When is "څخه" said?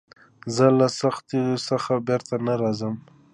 1.67-1.93